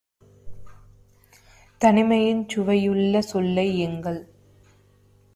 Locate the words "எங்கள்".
3.87-4.19